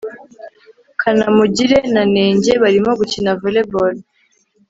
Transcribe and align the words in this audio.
kanamugire 1.01 1.77
na 1.93 2.03
nenge 2.13 2.51
barimo 2.63 2.91
gukina 2.99 3.31
volley 3.39 3.67
ball 3.71 3.95